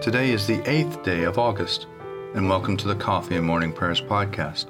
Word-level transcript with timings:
Today 0.00 0.30
is 0.30 0.46
the 0.46 0.62
eighth 0.70 1.02
day 1.02 1.24
of 1.24 1.38
August, 1.38 1.88
and 2.36 2.48
welcome 2.48 2.76
to 2.76 2.86
the 2.86 2.94
Coffee 2.94 3.34
and 3.34 3.44
Morning 3.44 3.72
Prayers 3.72 4.00
podcast. 4.00 4.66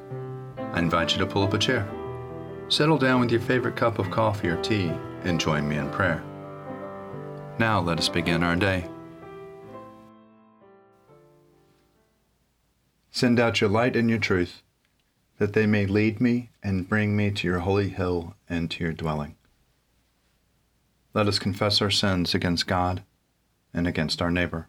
I 0.72 0.78
invite 0.78 1.12
you 1.12 1.18
to 1.18 1.26
pull 1.26 1.42
up 1.42 1.52
a 1.52 1.58
chair, 1.58 1.86
settle 2.70 2.96
down 2.96 3.20
with 3.20 3.30
your 3.30 3.42
favorite 3.42 3.76
cup 3.76 3.98
of 3.98 4.10
coffee 4.10 4.48
or 4.48 4.56
tea, 4.62 4.90
and 5.24 5.38
join 5.38 5.68
me 5.68 5.76
in 5.76 5.90
prayer. 5.90 6.24
Now 7.58 7.78
let 7.78 7.98
us 7.98 8.08
begin 8.08 8.42
our 8.42 8.56
day. 8.56 8.88
Send 13.10 13.38
out 13.38 13.60
your 13.60 13.68
light 13.68 13.96
and 13.96 14.08
your 14.08 14.18
truth, 14.18 14.62
that 15.36 15.52
they 15.52 15.66
may 15.66 15.84
lead 15.84 16.22
me 16.22 16.52
and 16.62 16.88
bring 16.88 17.14
me 17.14 17.30
to 17.32 17.46
your 17.46 17.58
holy 17.58 17.90
hill 17.90 18.34
and 18.48 18.70
to 18.70 18.82
your 18.82 18.94
dwelling. 18.94 19.36
Let 21.12 21.28
us 21.28 21.38
confess 21.38 21.82
our 21.82 21.90
sins 21.90 22.34
against 22.34 22.66
God 22.66 23.02
and 23.74 23.86
against 23.86 24.22
our 24.22 24.30
neighbor. 24.30 24.68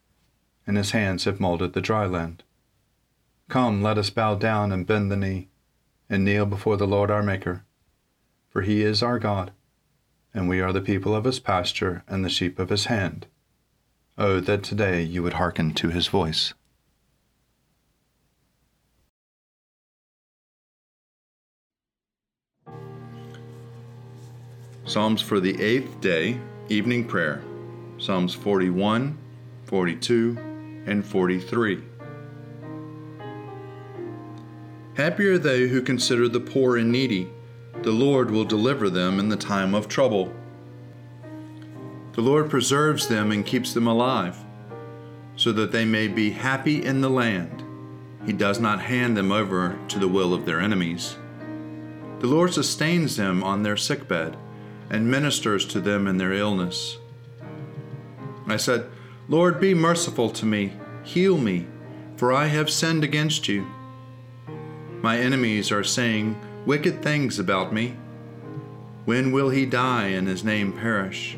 and 0.65 0.77
his 0.77 0.91
hands 0.91 1.25
have 1.25 1.39
molded 1.39 1.73
the 1.73 1.81
dry 1.81 2.05
land. 2.05 2.43
Come, 3.49 3.81
let 3.81 3.97
us 3.97 4.09
bow 4.09 4.35
down 4.35 4.71
and 4.71 4.87
bend 4.87 5.11
the 5.11 5.17
knee, 5.17 5.49
and 6.09 6.23
kneel 6.23 6.45
before 6.45 6.77
the 6.77 6.87
Lord 6.87 7.11
our 7.11 7.23
Maker. 7.23 7.63
For 8.49 8.61
he 8.61 8.81
is 8.81 9.03
our 9.03 9.19
God, 9.19 9.51
and 10.33 10.47
we 10.47 10.61
are 10.61 10.71
the 10.71 10.81
people 10.81 11.15
of 11.15 11.25
his 11.25 11.39
pasture 11.39 12.03
and 12.07 12.23
the 12.23 12.29
sheep 12.29 12.59
of 12.59 12.69
his 12.69 12.85
hand. 12.85 13.27
Oh, 14.17 14.39
that 14.39 14.63
today 14.63 15.01
you 15.01 15.23
would 15.23 15.33
hearken 15.33 15.73
to 15.75 15.89
his 15.89 16.07
voice. 16.07 16.53
Psalms 24.85 25.21
for 25.21 25.39
the 25.39 25.61
eighth 25.61 26.01
day, 26.01 26.37
evening 26.67 27.05
prayer. 27.05 27.41
Psalms 27.97 28.33
41, 28.33 29.17
42, 29.63 30.50
and 30.85 31.05
43. 31.05 31.83
Happy 34.95 35.25
are 35.27 35.37
they 35.37 35.67
who 35.67 35.81
consider 35.81 36.27
the 36.27 36.39
poor 36.39 36.77
and 36.77 36.91
needy. 36.91 37.29
The 37.81 37.91
Lord 37.91 38.29
will 38.29 38.43
deliver 38.43 38.89
them 38.89 39.19
in 39.19 39.29
the 39.29 39.37
time 39.37 39.73
of 39.73 39.87
trouble. 39.87 40.33
The 42.13 42.21
Lord 42.21 42.49
preserves 42.49 43.07
them 43.07 43.31
and 43.31 43.45
keeps 43.45 43.73
them 43.73 43.87
alive, 43.87 44.37
so 45.35 45.51
that 45.53 45.71
they 45.71 45.85
may 45.85 46.07
be 46.07 46.31
happy 46.31 46.83
in 46.83 47.01
the 47.01 47.09
land. 47.09 47.63
He 48.25 48.33
does 48.33 48.59
not 48.59 48.81
hand 48.81 49.15
them 49.15 49.31
over 49.31 49.79
to 49.87 49.97
the 49.97 50.07
will 50.07 50.33
of 50.33 50.45
their 50.45 50.59
enemies. 50.59 51.15
The 52.19 52.27
Lord 52.27 52.53
sustains 52.53 53.15
them 53.15 53.43
on 53.43 53.63
their 53.63 53.77
sickbed 53.77 54.37
and 54.91 55.09
ministers 55.09 55.65
to 55.67 55.79
them 55.79 56.05
in 56.05 56.17
their 56.17 56.33
illness. 56.33 56.97
I 58.45 58.57
said, 58.57 58.89
Lord, 59.31 59.61
be 59.61 59.73
merciful 59.73 60.29
to 60.31 60.45
me, 60.45 60.73
heal 61.03 61.37
me, 61.37 61.65
for 62.17 62.33
I 62.33 62.47
have 62.47 62.69
sinned 62.69 63.05
against 63.05 63.47
you. 63.47 63.65
My 65.01 65.17
enemies 65.17 65.71
are 65.71 65.85
saying 65.85 66.37
wicked 66.65 67.01
things 67.01 67.39
about 67.39 67.71
me. 67.71 67.95
When 69.05 69.31
will 69.31 69.49
he 69.49 69.65
die 69.65 70.07
and 70.07 70.27
his 70.27 70.43
name 70.43 70.73
perish? 70.73 71.37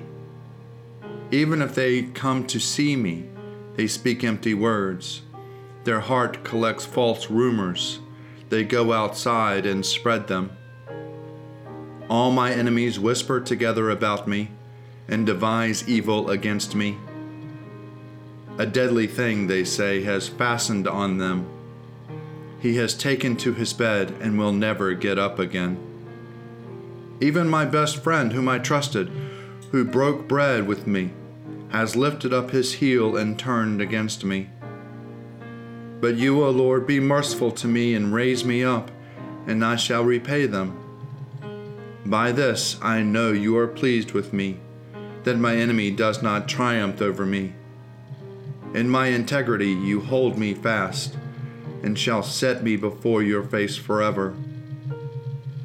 Even 1.29 1.61
if 1.61 1.75
they 1.75 2.01
come 2.01 2.47
to 2.47 2.59
see 2.59 2.95
me, 2.95 3.29
they 3.75 3.85
speak 3.85 4.23
empty 4.23 4.55
words. 4.55 5.21
Their 5.83 5.99
heart 5.99 6.43
collects 6.43 6.87
false 6.87 7.29
rumors. 7.29 7.99
They 8.49 8.63
go 8.63 8.91
outside 8.91 9.67
and 9.67 9.85
spread 9.85 10.25
them. 10.25 10.49
All 12.09 12.31
my 12.31 12.53
enemies 12.53 12.99
whisper 12.99 13.39
together 13.39 13.91
about 13.91 14.27
me 14.27 14.49
and 15.07 15.27
devise 15.27 15.87
evil 15.87 16.31
against 16.31 16.73
me. 16.73 16.97
A 18.59 18.65
deadly 18.67 19.07
thing, 19.07 19.47
they 19.47 19.63
say, 19.63 20.03
has 20.03 20.27
fastened 20.27 20.87
on 20.87 21.17
them. 21.17 21.47
He 22.59 22.75
has 22.77 22.93
taken 22.93 23.35
to 23.37 23.53
his 23.53 23.73
bed 23.73 24.11
and 24.21 24.37
will 24.37 24.53
never 24.53 24.93
get 24.93 25.17
up 25.17 25.39
again. 25.39 25.77
Even 27.19 27.47
my 27.49 27.65
best 27.65 28.03
friend, 28.03 28.31
whom 28.31 28.47
I 28.47 28.59
trusted, 28.59 29.11
who 29.71 29.83
broke 29.83 30.27
bread 30.27 30.67
with 30.67 30.85
me, 30.85 31.11
has 31.71 31.95
lifted 31.95 32.31
up 32.31 32.51
his 32.51 32.75
heel 32.75 33.17
and 33.17 33.39
turned 33.39 33.81
against 33.81 34.23
me. 34.23 34.49
But 35.99 36.15
you, 36.15 36.43
O 36.43 36.51
Lord, 36.51 36.85
be 36.85 36.99
merciful 36.99 37.51
to 37.53 37.67
me 37.67 37.95
and 37.95 38.13
raise 38.13 38.45
me 38.45 38.63
up, 38.63 38.91
and 39.47 39.65
I 39.65 39.77
shall 39.77 40.03
repay 40.03 40.45
them. 40.45 40.77
By 42.05 42.31
this 42.31 42.77
I 42.83 43.01
know 43.01 43.31
you 43.31 43.57
are 43.57 43.67
pleased 43.67 44.11
with 44.11 44.31
me, 44.31 44.59
that 45.23 45.37
my 45.37 45.55
enemy 45.55 45.89
does 45.89 46.21
not 46.21 46.47
triumph 46.47 47.01
over 47.01 47.25
me. 47.25 47.55
In 48.73 48.89
my 48.89 49.07
integrity 49.07 49.71
you 49.71 50.01
hold 50.01 50.37
me 50.37 50.53
fast, 50.53 51.15
and 51.83 51.97
shall 51.97 52.23
set 52.23 52.63
me 52.63 52.75
before 52.75 53.21
your 53.21 53.43
face 53.43 53.77
forever. 53.77 54.35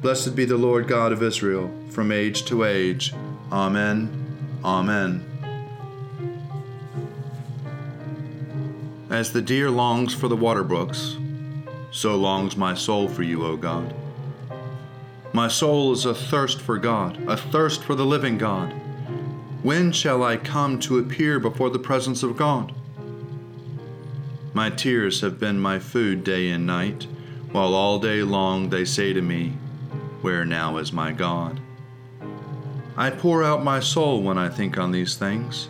Blessed 0.01 0.35
be 0.35 0.45
the 0.45 0.57
Lord 0.57 0.87
God 0.87 1.11
of 1.11 1.23
Israel, 1.23 1.71
from 1.89 2.11
age 2.11 2.45
to 2.45 2.63
age. 2.63 3.13
Amen. 3.51 4.59
Amen. 4.63 5.25
As 9.09 9.33
the 9.33 9.41
deer 9.41 9.71
longs 9.71 10.13
for 10.13 10.27
the 10.27 10.35
water 10.35 10.63
brooks, 10.63 11.17
so 11.91 12.15
longs 12.15 12.55
my 12.55 12.75
soul 12.75 13.07
for 13.07 13.23
you, 13.23 13.43
O 13.43 13.57
God. 13.57 13.95
My 15.33 15.47
soul 15.47 15.93
is 15.93 16.05
athirst 16.05 16.61
for 16.61 16.77
God, 16.77 17.17
athirst 17.27 17.83
for 17.83 17.95
the 17.95 18.05
living 18.05 18.37
God. 18.37 18.71
When 19.63 19.91
shall 19.91 20.23
I 20.23 20.37
come 20.37 20.79
to 20.81 20.99
appear 20.99 21.39
before 21.39 21.71
the 21.71 21.79
presence 21.79 22.21
of 22.21 22.37
God? 22.37 22.73
My 24.53 24.71
tears 24.71 25.21
have 25.21 25.39
been 25.39 25.59
my 25.59 25.77
food 25.77 26.23
day 26.23 26.49
and 26.49 26.65
night, 26.65 27.05
while 27.51 27.75
all 27.75 27.99
day 27.99 28.23
long 28.23 28.69
they 28.69 28.83
say 28.83 29.13
to 29.13 29.21
me, 29.21 29.53
Where 30.21 30.43
now 30.43 30.77
is 30.77 30.91
my 30.91 31.11
God? 31.11 31.59
I 32.97 33.11
pour 33.11 33.43
out 33.43 33.63
my 33.63 33.79
soul 33.79 34.23
when 34.23 34.39
I 34.39 34.49
think 34.49 34.77
on 34.77 34.91
these 34.91 35.15
things, 35.15 35.69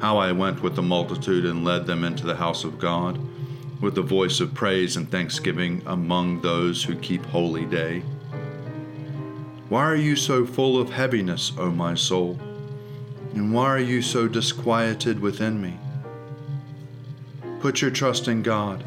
how 0.00 0.18
I 0.18 0.30
went 0.30 0.62
with 0.62 0.76
the 0.76 0.82
multitude 0.82 1.44
and 1.44 1.64
led 1.64 1.84
them 1.86 2.04
into 2.04 2.24
the 2.24 2.36
house 2.36 2.62
of 2.62 2.78
God, 2.78 3.18
with 3.80 3.96
the 3.96 4.02
voice 4.02 4.38
of 4.38 4.54
praise 4.54 4.96
and 4.96 5.10
thanksgiving 5.10 5.82
among 5.84 6.40
those 6.40 6.84
who 6.84 6.94
keep 6.94 7.26
holy 7.26 7.66
day. 7.66 8.00
Why 9.68 9.82
are 9.82 9.96
you 9.96 10.14
so 10.14 10.46
full 10.46 10.80
of 10.80 10.90
heaviness, 10.90 11.52
O 11.58 11.70
my 11.72 11.94
soul? 11.94 12.38
And 13.34 13.52
why 13.52 13.66
are 13.66 13.78
you 13.80 14.00
so 14.00 14.28
disquieted 14.28 15.18
within 15.18 15.60
me? 15.60 15.78
Put 17.62 17.80
your 17.80 17.92
trust 17.92 18.26
in 18.26 18.42
God, 18.42 18.82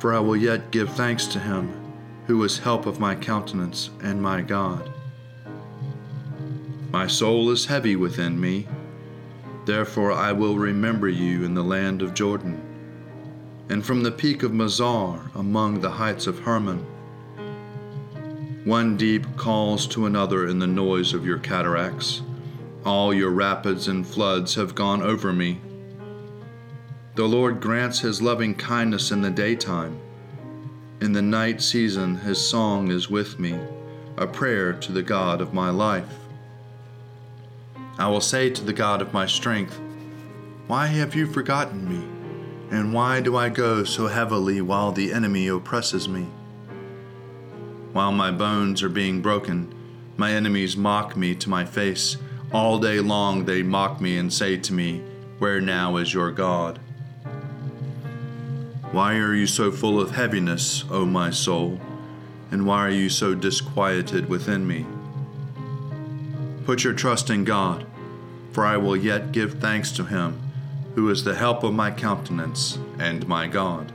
for 0.00 0.12
I 0.12 0.18
will 0.18 0.36
yet 0.36 0.72
give 0.72 0.90
thanks 0.90 1.28
to 1.28 1.38
him, 1.38 1.72
who 2.26 2.42
is 2.42 2.58
help 2.58 2.84
of 2.84 2.98
my 2.98 3.14
countenance 3.14 3.90
and 4.02 4.20
my 4.20 4.42
God. 4.42 4.90
My 6.90 7.06
soul 7.06 7.50
is 7.50 7.66
heavy 7.66 7.94
within 7.94 8.40
me, 8.40 8.66
therefore 9.66 10.10
I 10.10 10.32
will 10.32 10.58
remember 10.58 11.08
you 11.08 11.44
in 11.44 11.54
the 11.54 11.62
land 11.62 12.02
of 12.02 12.12
Jordan, 12.12 12.60
and 13.68 13.86
from 13.86 14.02
the 14.02 14.10
peak 14.10 14.42
of 14.42 14.50
Mizar 14.50 15.32
among 15.36 15.80
the 15.80 15.92
heights 15.92 16.26
of 16.26 16.40
Hermon. 16.40 16.84
One 18.64 18.96
deep 18.96 19.36
calls 19.36 19.86
to 19.88 20.06
another 20.06 20.48
in 20.48 20.58
the 20.58 20.66
noise 20.66 21.14
of 21.14 21.24
your 21.24 21.38
cataracts. 21.38 22.20
All 22.84 23.14
your 23.14 23.30
rapids 23.30 23.86
and 23.86 24.04
floods 24.04 24.56
have 24.56 24.74
gone 24.74 25.02
over 25.02 25.32
me. 25.32 25.60
The 27.16 27.28
Lord 27.28 27.60
grants 27.60 28.00
his 28.00 28.20
loving 28.20 28.56
kindness 28.56 29.12
in 29.12 29.22
the 29.22 29.30
daytime. 29.30 30.00
In 31.00 31.12
the 31.12 31.22
night 31.22 31.62
season, 31.62 32.16
his 32.16 32.44
song 32.44 32.90
is 32.90 33.08
with 33.08 33.38
me, 33.38 33.56
a 34.16 34.26
prayer 34.26 34.72
to 34.72 34.90
the 34.90 35.02
God 35.02 35.40
of 35.40 35.54
my 35.54 35.70
life. 35.70 36.12
I 37.98 38.08
will 38.08 38.20
say 38.20 38.50
to 38.50 38.64
the 38.64 38.72
God 38.72 39.00
of 39.00 39.12
my 39.12 39.26
strength, 39.26 39.80
Why 40.66 40.86
have 40.86 41.14
you 41.14 41.28
forgotten 41.28 41.88
me? 41.88 42.04
And 42.76 42.92
why 42.92 43.20
do 43.20 43.36
I 43.36 43.48
go 43.48 43.84
so 43.84 44.08
heavily 44.08 44.60
while 44.60 44.90
the 44.90 45.12
enemy 45.12 45.46
oppresses 45.46 46.08
me? 46.08 46.26
While 47.92 48.10
my 48.10 48.32
bones 48.32 48.82
are 48.82 48.88
being 48.88 49.22
broken, 49.22 49.72
my 50.16 50.32
enemies 50.32 50.76
mock 50.76 51.16
me 51.16 51.36
to 51.36 51.48
my 51.48 51.64
face. 51.64 52.16
All 52.52 52.80
day 52.80 52.98
long 52.98 53.44
they 53.44 53.62
mock 53.62 54.00
me 54.00 54.18
and 54.18 54.32
say 54.32 54.56
to 54.56 54.72
me, 54.72 55.00
Where 55.38 55.60
now 55.60 55.96
is 55.98 56.12
your 56.12 56.32
God? 56.32 56.80
Why 58.94 59.16
are 59.16 59.34
you 59.34 59.48
so 59.48 59.72
full 59.72 60.00
of 60.00 60.12
heaviness, 60.12 60.84
O 60.88 61.04
my 61.04 61.30
soul? 61.30 61.80
And 62.52 62.64
why 62.64 62.86
are 62.86 62.90
you 62.92 63.08
so 63.08 63.34
disquieted 63.34 64.28
within 64.28 64.68
me? 64.68 64.86
Put 66.64 66.84
your 66.84 66.92
trust 66.92 67.28
in 67.28 67.42
God, 67.42 67.86
for 68.52 68.64
I 68.64 68.76
will 68.76 68.96
yet 68.96 69.32
give 69.32 69.54
thanks 69.54 69.90
to 69.96 70.04
him, 70.04 70.40
who 70.94 71.10
is 71.10 71.24
the 71.24 71.34
help 71.34 71.64
of 71.64 71.74
my 71.74 71.90
countenance 71.90 72.78
and 73.00 73.26
my 73.26 73.48
God. 73.48 73.90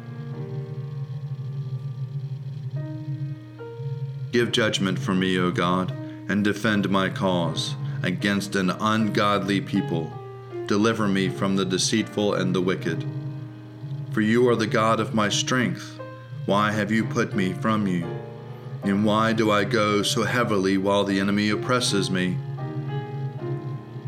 Give 4.34 4.52
judgment 4.52 5.00
for 5.00 5.16
me, 5.16 5.40
O 5.40 5.50
God, 5.50 5.92
and 6.28 6.44
defend 6.44 6.90
my 6.90 7.08
cause 7.08 7.74
against 8.04 8.54
an 8.58 8.70
ungodly 8.70 9.62
people. 9.62 10.12
Deliver 10.68 11.08
me 11.08 11.30
from 11.30 11.56
the 11.56 11.64
deceitful 11.64 12.34
and 12.34 12.54
the 12.54 12.62
wicked 12.62 13.06
for 14.12 14.22
you 14.22 14.48
are 14.50 14.56
the 14.56 14.68
God 14.68 15.00
of 15.00 15.14
my 15.14 15.30
strength. 15.30 16.00
Why 16.46 16.72
have 16.72 16.92
you 16.92 17.04
put 17.04 17.36
me 17.36 17.54
from 17.54 17.86
you? 17.86 18.08
And 18.84 19.06
why 19.06 19.34
do 19.34 19.52
I 19.52 19.66
go 19.66 20.02
so 20.02 20.24
heavily 20.24 20.78
while 20.78 21.04
the 21.04 21.20
enemy 21.20 21.50
oppresses 21.50 22.10
me? 22.10 22.38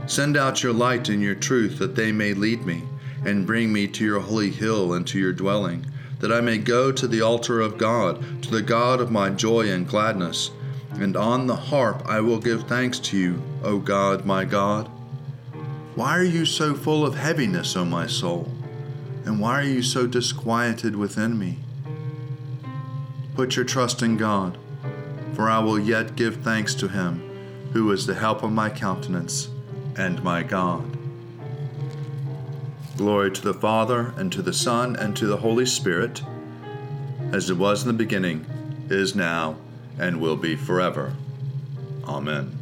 Send 0.07 0.38
out 0.38 0.63
your 0.63 0.74
light 0.74 1.09
and 1.09 1.21
your 1.21 1.36
truth 1.36 1.77
that 1.80 1.95
they 1.95 2.12
may 2.12 2.33
lead 2.33 2.65
me, 2.65 2.83
and 3.25 3.45
bring 3.45 3.71
me 3.71 3.88
to 3.88 4.03
your 4.03 4.19
holy 4.19 4.50
hill 4.50 4.94
and 4.94 5.06
to 5.07 5.19
your 5.19 5.33
dwelling, 5.33 5.86
that 6.19 6.31
I 6.31 6.42
may 6.42 6.57
go 6.57 6.92
to 6.92 7.07
the 7.07 7.21
altar 7.21 7.62
of 7.62 7.77
God, 7.77 8.44
to 8.44 8.50
the 8.50 8.62
God 8.62 9.00
of 9.00 9.12
my 9.12 9.30
joy 9.30 9.69
and 9.69 9.88
gladness. 9.88 10.51
And 10.94 11.15
on 11.15 11.48
the 11.48 11.56
harp 11.56 12.03
I 12.06 12.19
will 12.19 12.39
give 12.39 12.63
thanks 12.63 13.00
to 13.00 13.18
you, 13.18 13.42
O 13.63 13.77
God, 13.77 14.25
my 14.25 14.45
God. 14.45 14.89
Why 15.95 16.18
are 16.18 16.24
you 16.24 16.45
so 16.45 16.74
full 16.74 17.06
of 17.06 17.15
heaviness, 17.15 17.75
O 17.75 17.86
my 17.86 18.07
soul? 18.07 18.51
And 19.25 19.39
why 19.39 19.59
are 19.59 19.63
you 19.63 19.81
so 19.81 20.07
disquieted 20.07 20.95
within 20.95 21.38
me? 21.38 21.59
Put 23.35 23.56
your 23.56 23.65
trust 23.65 24.01
in 24.01 24.18
God, 24.18 24.57
for 25.33 25.50
I 25.50 25.59
will 25.59 25.79
yet 25.79 26.15
give 26.15 26.38
thanks 26.38 26.75
to 26.75 26.88
him, 26.88 27.21
who 27.73 27.91
is 27.91 28.06
the 28.06 28.15
help 28.15 28.44
of 28.44 28.51
my 28.51 28.69
countenance 28.69 29.50
and 29.95 30.23
my 30.23 30.44
God. 30.44 30.97
Glory 32.97 33.31
to 33.31 33.41
the 33.41 33.53
Father, 33.53 34.13
and 34.18 34.31
to 34.31 34.41
the 34.41 34.53
Son, 34.53 34.95
and 34.95 35.15
to 35.15 35.25
the 35.25 35.38
Holy 35.38 35.65
Spirit, 35.65 36.21
as 37.31 37.50
it 37.50 37.57
was 37.57 37.81
in 37.81 37.88
the 37.88 37.94
beginning, 37.94 38.45
is 38.89 39.15
now, 39.15 39.57
and 39.97 40.19
will 40.19 40.35
be 40.35 40.56
forever. 40.56 41.13
Amen. 42.06 42.60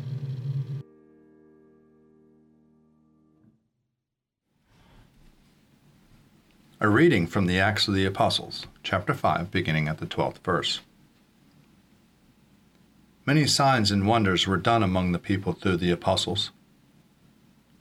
A 6.82 6.88
reading 6.88 7.28
from 7.28 7.46
the 7.46 7.60
Acts 7.60 7.90
of 7.90 7.94
the 7.94 8.06
Apostles, 8.06 8.66
chapter 8.84 9.14
5, 9.14 9.52
beginning 9.52 9.90
at 9.90 9.98
the 9.98 10.06
12th 10.06 10.38
verse. 10.38 10.80
Many 13.26 13.46
signs 13.48 13.92
and 13.92 14.08
wonders 14.08 14.48
were 14.48 14.56
done 14.56 14.82
among 14.82 15.12
the 15.12 15.20
people 15.20 15.52
through 15.52 15.76
the 15.76 15.92
apostles, 15.92 16.52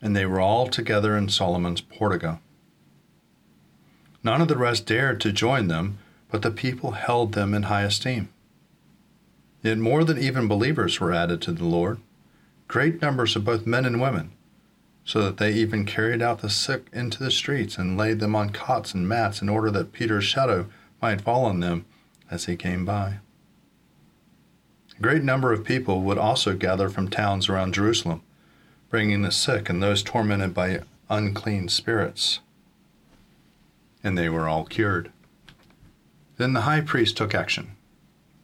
and 0.02 0.16
they 0.16 0.26
were 0.26 0.40
all 0.40 0.66
together 0.66 1.16
in 1.16 1.28
Solomon's 1.28 1.80
portico. 1.80 2.40
None 4.24 4.40
of 4.40 4.48
the 4.48 4.58
rest 4.58 4.86
dared 4.86 5.20
to 5.20 5.30
join 5.30 5.68
them, 5.68 5.98
but 6.28 6.42
the 6.42 6.50
people 6.50 6.90
held 6.90 7.34
them 7.34 7.54
in 7.54 7.64
high 7.64 7.84
esteem. 7.84 8.30
Yet 9.62 9.78
more 9.78 10.02
than 10.02 10.18
even 10.18 10.48
believers 10.48 10.98
were 10.98 11.14
added 11.14 11.40
to 11.42 11.52
the 11.52 11.64
Lord, 11.64 12.00
great 12.66 13.00
numbers 13.00 13.36
of 13.36 13.44
both 13.44 13.64
men 13.64 13.84
and 13.84 14.00
women 14.00 14.32
so 15.08 15.22
that 15.22 15.38
they 15.38 15.54
even 15.54 15.86
carried 15.86 16.20
out 16.20 16.40
the 16.40 16.50
sick 16.50 16.86
into 16.92 17.24
the 17.24 17.30
streets 17.30 17.78
and 17.78 17.96
laid 17.96 18.20
them 18.20 18.36
on 18.36 18.50
cots 18.50 18.92
and 18.92 19.08
mats 19.08 19.40
in 19.40 19.48
order 19.48 19.70
that 19.70 19.90
Peter's 19.90 20.26
shadow 20.26 20.66
might 21.00 21.22
fall 21.22 21.46
on 21.46 21.60
them 21.60 21.86
as 22.30 22.44
he 22.44 22.54
came 22.56 22.84
by. 22.84 23.14
A 24.98 25.00
great 25.00 25.22
number 25.22 25.50
of 25.50 25.64
people 25.64 26.02
would 26.02 26.18
also 26.18 26.54
gather 26.54 26.90
from 26.90 27.08
towns 27.08 27.48
around 27.48 27.72
Jerusalem, 27.72 28.20
bringing 28.90 29.22
the 29.22 29.32
sick 29.32 29.70
and 29.70 29.82
those 29.82 30.02
tormented 30.02 30.52
by 30.52 30.82
unclean 31.08 31.68
spirits. 31.68 32.40
And 34.04 34.18
they 34.18 34.28
were 34.28 34.46
all 34.46 34.66
cured. 34.66 35.10
Then 36.36 36.52
the 36.52 36.62
high 36.62 36.82
priest 36.82 37.16
took 37.16 37.34
action. 37.34 37.70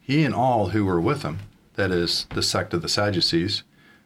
He 0.00 0.24
and 0.24 0.34
all 0.34 0.70
who 0.70 0.86
were 0.86 1.00
with 1.00 1.24
him, 1.24 1.40
that 1.74 1.90
is, 1.90 2.26
the 2.30 2.42
sect 2.42 2.72
of 2.72 2.80
the 2.80 2.88
Sadducees, 2.88 3.64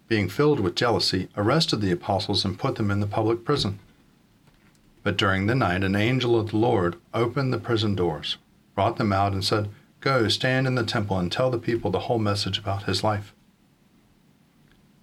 being 0.09 0.29
filled 0.29 0.59
with 0.59 0.75
jealousy, 0.75 1.29
arrested 1.37 1.81
the 1.81 1.93
apostles 1.93 2.45
and 2.45 2.59
put 2.59 2.77
them 2.77 2.91
in 2.91 3.01
the 3.01 3.07
public 3.07 3.45
prison. 3.45 3.79
But 5.03 5.17
during 5.17 5.47
the 5.47 5.55
night, 5.55 5.85
an 5.85 5.95
angel 5.95 6.39
of 6.39 6.51
the 6.51 6.57
Lord 6.57 6.97
opened 7.15 7.53
the 7.53 7.59
prison 7.59 7.95
doors, 7.95 8.39
brought 8.75 8.97
them 8.97 9.13
out, 9.13 9.33
and 9.33 9.45
said, 9.45 9.69
Go, 10.01 10.29
stand 10.29 10.67
in 10.67 10.75
the 10.75 10.85
temple, 10.85 11.19
and 11.19 11.31
tell 11.31 11.51
the 11.51 11.59
people 11.59 11.91
the 11.91 12.01
whole 12.01 12.19
message 12.19 12.59
about 12.59 12.85
his 12.85 13.05
life. 13.05 13.35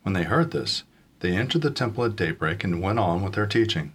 When 0.04 0.14
they 0.14 0.24
heard 0.24 0.52
this, 0.52 0.84
they 1.20 1.36
entered 1.36 1.62
the 1.62 1.72
temple 1.72 2.06
at 2.06 2.16
daybreak 2.16 2.64
and 2.64 2.82
went 2.82 3.00
on 3.00 3.24
with 3.24 3.34
their 3.34 3.48
teaching. 3.48 3.94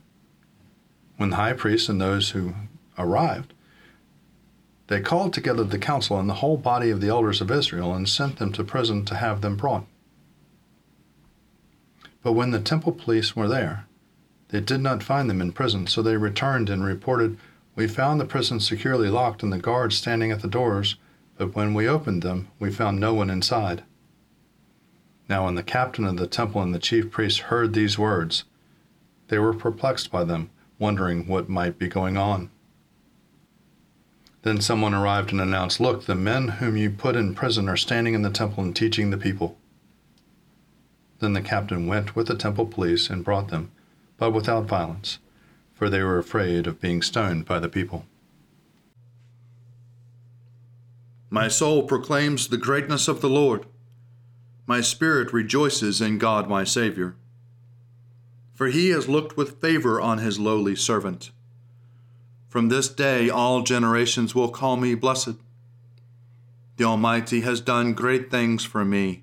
When 1.16 1.30
the 1.30 1.36
high 1.36 1.52
priest 1.52 1.88
and 1.88 2.00
those 2.00 2.30
who 2.30 2.54
arrived, 2.98 3.52
they 4.86 5.00
called 5.00 5.32
together 5.32 5.62
the 5.62 5.78
council 5.78 6.18
and 6.18 6.28
the 6.28 6.34
whole 6.34 6.56
body 6.56 6.90
of 6.90 7.00
the 7.00 7.08
elders 7.08 7.40
of 7.40 7.50
Israel 7.50 7.94
and 7.94 8.08
sent 8.08 8.38
them 8.38 8.52
to 8.52 8.64
prison 8.64 9.04
to 9.04 9.14
have 9.14 9.40
them 9.40 9.56
brought. 9.56 9.86
But 12.22 12.32
when 12.32 12.50
the 12.50 12.60
temple 12.60 12.92
police 12.92 13.34
were 13.34 13.48
there, 13.48 13.86
they 14.48 14.60
did 14.60 14.80
not 14.80 15.02
find 15.02 15.30
them 15.30 15.40
in 15.40 15.52
prison, 15.52 15.86
so 15.86 16.02
they 16.02 16.16
returned 16.16 16.68
and 16.68 16.84
reported, 16.84 17.38
We 17.76 17.86
found 17.86 18.20
the 18.20 18.24
prison 18.24 18.60
securely 18.60 19.08
locked 19.08 19.42
and 19.42 19.52
the 19.52 19.58
guards 19.58 19.96
standing 19.96 20.30
at 20.30 20.42
the 20.42 20.48
doors, 20.48 20.96
but 21.38 21.54
when 21.54 21.72
we 21.72 21.88
opened 21.88 22.22
them, 22.22 22.48
we 22.58 22.70
found 22.70 22.98
no 22.98 23.14
one 23.14 23.30
inside. 23.30 23.84
Now, 25.28 25.44
when 25.44 25.54
the 25.54 25.62
captain 25.62 26.04
of 26.04 26.16
the 26.16 26.26
temple 26.26 26.60
and 26.60 26.74
the 26.74 26.80
chief 26.80 27.10
priests 27.10 27.38
heard 27.38 27.72
these 27.72 27.98
words, 27.98 28.44
they 29.28 29.38
were 29.38 29.54
perplexed 29.54 30.10
by 30.10 30.24
them, 30.24 30.50
wondering 30.78 31.28
what 31.28 31.48
might 31.48 31.78
be 31.78 31.86
going 31.86 32.16
on. 32.16 32.50
Then 34.42 34.60
someone 34.60 34.94
arrived 34.94 35.30
and 35.30 35.40
announced, 35.40 35.78
Look, 35.78 36.06
the 36.06 36.16
men 36.16 36.48
whom 36.48 36.76
you 36.76 36.90
put 36.90 37.14
in 37.14 37.34
prison 37.34 37.68
are 37.68 37.76
standing 37.76 38.14
in 38.14 38.22
the 38.22 38.30
temple 38.30 38.64
and 38.64 38.74
teaching 38.74 39.10
the 39.10 39.16
people. 39.16 39.56
Then 41.20 41.34
the 41.34 41.42
captain 41.42 41.86
went 41.86 42.16
with 42.16 42.28
the 42.28 42.34
temple 42.34 42.66
police 42.66 43.10
and 43.10 43.24
brought 43.24 43.48
them, 43.48 43.70
but 44.16 44.32
without 44.32 44.64
violence, 44.64 45.18
for 45.74 45.90
they 45.90 46.02
were 46.02 46.18
afraid 46.18 46.66
of 46.66 46.80
being 46.80 47.02
stoned 47.02 47.44
by 47.44 47.58
the 47.58 47.68
people. 47.68 48.06
My 51.28 51.46
soul 51.46 51.82
proclaims 51.84 52.48
the 52.48 52.56
greatness 52.56 53.06
of 53.06 53.20
the 53.20 53.28
Lord. 53.28 53.66
My 54.66 54.80
spirit 54.80 55.32
rejoices 55.32 56.00
in 56.00 56.18
God 56.18 56.48
my 56.48 56.64
Savior. 56.64 57.14
For 58.54 58.68
he 58.68 58.88
has 58.88 59.08
looked 59.08 59.36
with 59.36 59.60
favor 59.60 60.00
on 60.00 60.18
his 60.18 60.38
lowly 60.38 60.74
servant. 60.74 61.30
From 62.48 62.68
this 62.68 62.88
day 62.88 63.28
all 63.28 63.62
generations 63.62 64.34
will 64.34 64.48
call 64.48 64.76
me 64.76 64.94
blessed. 64.94 65.36
The 66.78 66.84
Almighty 66.84 67.42
has 67.42 67.60
done 67.60 67.92
great 67.92 68.30
things 68.30 68.64
for 68.64 68.84
me 68.84 69.22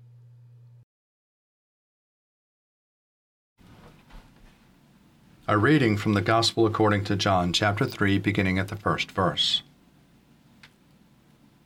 A 5.51 5.57
reading 5.57 5.97
from 5.97 6.13
the 6.13 6.21
Gospel 6.21 6.65
according 6.65 7.03
to 7.03 7.17
John, 7.17 7.51
chapter 7.51 7.85
3, 7.85 8.19
beginning 8.19 8.57
at 8.57 8.69
the 8.69 8.77
first 8.77 9.11
verse. 9.11 9.63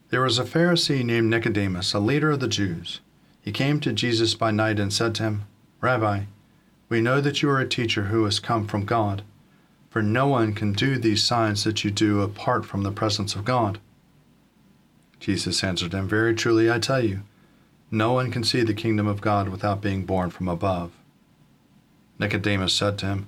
There 0.09 0.23
was 0.23 0.39
a 0.39 0.43
Pharisee 0.43 1.05
named 1.05 1.29
Nicodemus, 1.29 1.93
a 1.93 1.99
leader 1.99 2.31
of 2.31 2.39
the 2.39 2.47
Jews. 2.47 3.01
He 3.43 3.51
came 3.51 3.79
to 3.81 3.93
Jesus 3.93 4.33
by 4.33 4.49
night 4.49 4.79
and 4.79 4.91
said 4.91 5.13
to 5.13 5.23
him, 5.23 5.43
Rabbi, 5.81 6.21
we 6.89 6.99
know 6.99 7.21
that 7.21 7.43
you 7.43 7.49
are 7.51 7.59
a 7.59 7.69
teacher 7.69 8.05
who 8.05 8.23
has 8.23 8.39
come 8.39 8.65
from 8.65 8.85
God, 8.85 9.21
for 9.91 10.01
no 10.01 10.25
one 10.25 10.53
can 10.53 10.73
do 10.73 10.97
these 10.97 11.23
signs 11.23 11.63
that 11.63 11.83
you 11.83 11.91
do 11.91 12.23
apart 12.23 12.65
from 12.65 12.81
the 12.81 12.91
presence 12.91 13.35
of 13.35 13.45
God. 13.45 13.77
Jesus 15.19 15.63
answered 15.63 15.93
him, 15.93 16.07
Very 16.07 16.33
truly 16.33 16.71
I 16.71 16.79
tell 16.79 17.05
you, 17.05 17.21
no 17.91 18.13
one 18.13 18.31
can 18.31 18.43
see 18.43 18.63
the 18.63 18.73
kingdom 18.73 19.05
of 19.05 19.21
God 19.21 19.49
without 19.49 19.79
being 19.79 20.07
born 20.07 20.31
from 20.31 20.47
above. 20.47 20.91
Nicodemus 22.17 22.73
said 22.73 22.97
to 22.97 23.05
him, 23.05 23.27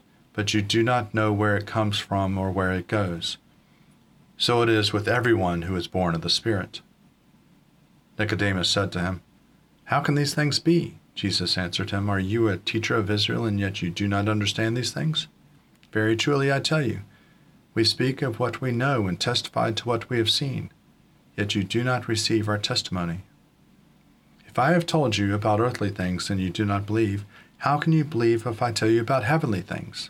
but 0.33 0.53
you 0.53 0.61
do 0.61 0.81
not 0.81 1.13
know 1.13 1.33
where 1.33 1.57
it 1.57 1.67
comes 1.67 1.99
from 1.99 2.37
or 2.37 2.51
where 2.51 2.71
it 2.71 2.87
goes. 2.87 3.37
So 4.37 4.61
it 4.61 4.69
is 4.69 4.93
with 4.93 5.07
everyone 5.07 5.63
who 5.63 5.75
is 5.75 5.87
born 5.87 6.15
of 6.15 6.21
the 6.21 6.29
Spirit. 6.29 6.81
Nicodemus 8.17 8.69
said 8.69 8.91
to 8.93 9.01
him, 9.01 9.21
How 9.85 9.99
can 9.99 10.15
these 10.15 10.33
things 10.33 10.59
be? 10.59 10.99
Jesus 11.15 11.57
answered 11.57 11.91
him, 11.91 12.09
Are 12.09 12.19
you 12.19 12.47
a 12.47 12.57
teacher 12.57 12.95
of 12.95 13.09
Israel, 13.09 13.45
and 13.45 13.59
yet 13.59 13.81
you 13.81 13.89
do 13.89 14.07
not 14.07 14.29
understand 14.29 14.75
these 14.75 14.91
things? 14.91 15.27
Very 15.91 16.15
truly 16.15 16.51
I 16.51 16.59
tell 16.59 16.81
you, 16.81 17.01
we 17.73 17.83
speak 17.83 18.21
of 18.21 18.39
what 18.39 18.61
we 18.61 18.71
know 18.71 19.07
and 19.07 19.19
testify 19.19 19.71
to 19.71 19.87
what 19.87 20.09
we 20.09 20.17
have 20.17 20.29
seen, 20.29 20.71
yet 21.37 21.55
you 21.55 21.63
do 21.63 21.83
not 21.83 22.07
receive 22.07 22.47
our 22.47 22.57
testimony. 22.57 23.21
If 24.47 24.59
I 24.59 24.71
have 24.71 24.85
told 24.85 25.17
you 25.17 25.33
about 25.33 25.59
earthly 25.59 25.89
things 25.89 26.29
and 26.29 26.39
you 26.39 26.49
do 26.49 26.65
not 26.65 26.85
believe, 26.85 27.25
how 27.59 27.77
can 27.77 27.93
you 27.93 28.03
believe 28.03 28.45
if 28.45 28.61
I 28.61 28.71
tell 28.71 28.89
you 28.89 29.01
about 29.01 29.23
heavenly 29.23 29.61
things? 29.61 30.09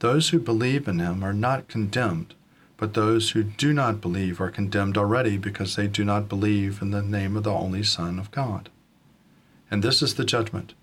Those 0.00 0.28
who 0.28 0.38
believe 0.38 0.86
in 0.86 1.00
him 1.00 1.24
are 1.24 1.32
not 1.32 1.66
condemned, 1.66 2.34
but 2.76 2.94
those 2.94 3.30
who 3.30 3.42
do 3.42 3.72
not 3.72 4.00
believe 4.00 4.40
are 4.40 4.50
condemned 4.50 4.96
already 4.96 5.36
because 5.36 5.74
they 5.74 5.88
do 5.88 6.04
not 6.04 6.28
believe 6.28 6.80
in 6.80 6.92
the 6.92 7.02
name 7.02 7.36
of 7.36 7.42
the 7.42 7.52
only 7.52 7.82
Son 7.82 8.18
of 8.18 8.30
God. 8.30 8.68
And 9.70 9.82
this 9.82 10.00
is 10.00 10.14
the 10.14 10.24
judgment 10.24 10.74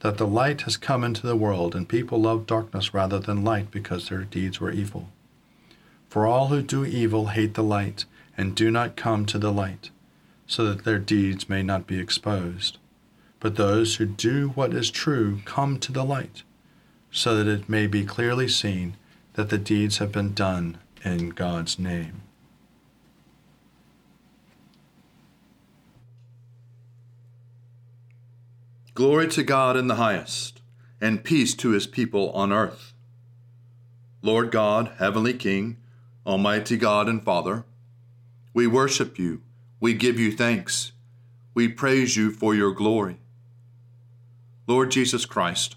that 0.00 0.18
the 0.18 0.26
light 0.26 0.62
has 0.62 0.76
come 0.76 1.04
into 1.04 1.26
the 1.26 1.36
world, 1.36 1.74
and 1.74 1.88
people 1.88 2.20
love 2.20 2.46
darkness 2.46 2.92
rather 2.92 3.18
than 3.18 3.44
light 3.44 3.70
because 3.70 4.08
their 4.08 4.24
deeds 4.24 4.60
were 4.60 4.70
evil. 4.70 5.08
For 6.08 6.26
all 6.26 6.48
who 6.48 6.60
do 6.60 6.84
evil 6.84 7.28
hate 7.28 7.54
the 7.54 7.62
light 7.62 8.04
and 8.36 8.54
do 8.54 8.70
not 8.70 8.96
come 8.96 9.24
to 9.26 9.38
the 9.38 9.52
light, 9.52 9.90
so 10.46 10.64
that 10.66 10.84
their 10.84 10.98
deeds 10.98 11.48
may 11.48 11.62
not 11.62 11.86
be 11.86 11.98
exposed. 11.98 12.78
But 13.40 13.56
those 13.56 13.96
who 13.96 14.06
do 14.06 14.48
what 14.50 14.74
is 14.74 14.90
true 14.90 15.40
come 15.44 15.78
to 15.78 15.92
the 15.92 16.04
light 16.04 16.42
so 17.16 17.34
that 17.34 17.50
it 17.50 17.66
may 17.66 17.86
be 17.86 18.04
clearly 18.04 18.46
seen 18.46 18.94
that 19.32 19.48
the 19.48 19.56
deeds 19.56 19.96
have 19.98 20.12
been 20.12 20.34
done 20.34 20.76
in 21.02 21.30
God's 21.30 21.78
name. 21.78 22.20
Glory 28.92 29.28
to 29.28 29.42
God 29.42 29.78
in 29.78 29.88
the 29.88 29.94
highest, 29.94 30.60
and 31.00 31.24
peace 31.24 31.54
to 31.54 31.70
his 31.70 31.86
people 31.86 32.30
on 32.32 32.52
earth. 32.52 32.92
Lord 34.20 34.50
God, 34.50 34.92
Heavenly 34.98 35.32
King, 35.32 35.78
Almighty 36.26 36.76
God 36.76 37.08
and 37.08 37.24
Father, 37.24 37.64
we 38.52 38.66
worship 38.66 39.18
you, 39.18 39.40
we 39.80 39.94
give 39.94 40.20
you 40.20 40.32
thanks, 40.32 40.92
we 41.54 41.66
praise 41.66 42.14
you 42.14 42.30
for 42.30 42.54
your 42.54 42.72
glory. 42.72 43.20
Lord 44.66 44.90
Jesus 44.90 45.24
Christ, 45.24 45.76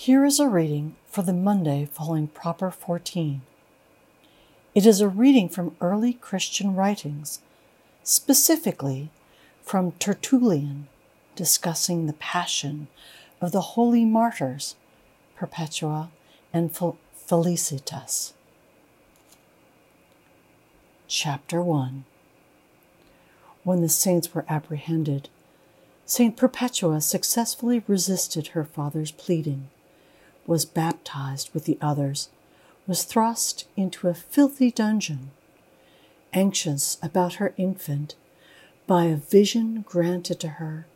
Here 0.00 0.24
is 0.24 0.38
a 0.38 0.48
reading 0.48 0.94
for 1.08 1.22
the 1.22 1.32
Monday 1.32 1.88
following 1.92 2.28
Proper 2.28 2.70
14. 2.70 3.42
It 4.72 4.86
is 4.86 5.00
a 5.00 5.08
reading 5.08 5.48
from 5.48 5.74
early 5.80 6.12
Christian 6.12 6.76
writings, 6.76 7.40
specifically 8.04 9.10
from 9.60 9.90
Tertullian, 9.90 10.86
discussing 11.34 12.06
the 12.06 12.12
passion 12.12 12.86
of 13.40 13.50
the 13.50 13.74
holy 13.74 14.04
martyrs 14.04 14.76
Perpetua 15.34 16.10
and 16.52 16.70
Felicitas. 16.72 18.34
Chapter 21.08 21.60
1 21.60 22.04
When 23.64 23.82
the 23.82 23.88
saints 23.88 24.32
were 24.32 24.46
apprehended, 24.48 25.28
St. 26.06 26.36
Perpetua 26.36 27.00
successfully 27.00 27.82
resisted 27.88 28.48
her 28.48 28.62
father's 28.62 29.10
pleading 29.10 29.70
was 30.48 30.64
baptized 30.64 31.54
with 31.54 31.64
the 31.64 31.78
others, 31.80 32.30
was 32.88 33.04
thrust 33.04 33.68
into 33.76 34.08
a 34.08 34.14
filthy 34.14 34.72
dungeon, 34.72 35.30
Anxious 36.32 36.98
about 37.02 37.34
her 37.34 37.54
infant, 37.56 38.14
by 38.86 39.04
a 39.04 39.16
vision 39.16 39.82
granted 39.86 40.38
to 40.40 40.48
her, 40.48 40.86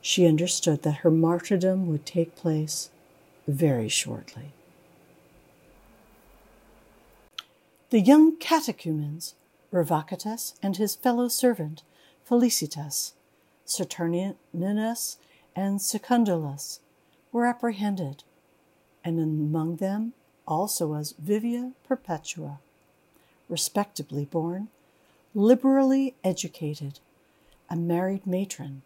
she 0.00 0.26
understood 0.26 0.82
that 0.82 0.98
her 0.98 1.10
martyrdom 1.10 1.86
would 1.88 2.06
take 2.06 2.36
place 2.36 2.90
very 3.46 3.88
shortly. 3.88 4.52
The 7.90 8.00
young 8.00 8.36
catechumens, 8.36 9.34
Revocatus 9.72 10.54
and 10.62 10.76
his 10.76 10.94
fellow 10.94 11.28
servant, 11.28 11.82
Felicitas, 12.24 13.12
Saturninus, 13.66 15.16
and 15.56 15.80
Secundulus, 15.80 16.78
were 17.32 17.46
apprehended, 17.46 18.22
and 19.04 19.18
among 19.18 19.76
them 19.76 20.12
also 20.46 20.88
was 20.88 21.14
Vivia 21.18 21.72
Perpetua, 21.86 22.60
respectably 23.48 24.24
born, 24.24 24.68
liberally 25.34 26.14
educated, 26.24 26.98
a 27.68 27.76
married 27.76 28.26
matron, 28.26 28.82